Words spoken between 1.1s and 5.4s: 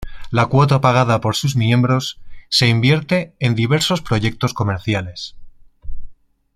por sus miembros se invierte en diversos proyectos comerciales.